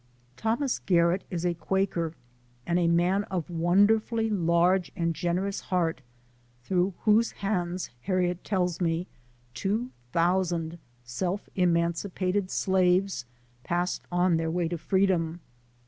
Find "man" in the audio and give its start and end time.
2.87-3.23